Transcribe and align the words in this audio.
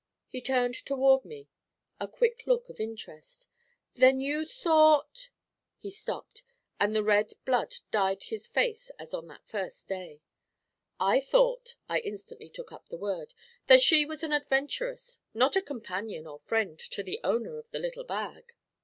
He 0.29 0.41
turned 0.41 0.73
toward 0.73 1.25
me 1.25 1.47
a 1.99 2.07
quick 2.07 2.47
look 2.47 2.69
of 2.69 2.79
interest. 2.79 3.45
'Then 3.93 4.19
you 4.19 4.47
thought' 4.47 5.29
He 5.83 5.91
stopped, 5.91 6.41
and 6.79 6.95
the 6.95 7.03
red 7.03 7.33
blood 7.45 7.75
dyed 7.91 8.23
his 8.23 8.47
face 8.47 8.89
as 8.97 9.13
on 9.13 9.27
that 9.27 9.45
first 9.47 9.87
day. 9.87 10.23
'I 10.99 11.19
thought,' 11.21 11.75
I 11.87 11.99
instantly 11.99 12.49
took 12.49 12.71
up 12.71 12.89
the 12.89 12.97
word, 12.97 13.35
'that 13.67 13.81
she 13.81 14.07
was 14.07 14.23
an 14.23 14.33
adventuress, 14.33 15.19
not 15.35 15.55
a 15.55 15.61
companion 15.61 16.25
or 16.25 16.39
friend 16.39 16.79
to 16.79 17.03
the 17.03 17.19
owner 17.23 17.59
of 17.59 17.69
the 17.69 17.77
little 17.77 18.03
bag.' 18.03 18.55